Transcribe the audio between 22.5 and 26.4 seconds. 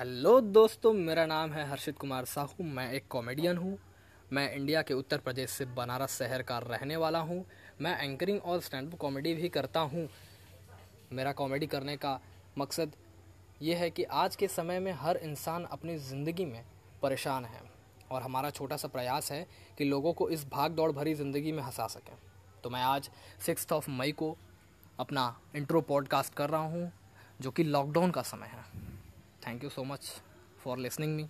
तो मैं आज सिक्स ऑफ़ मई को अपना इंट्रो पॉडकास्ट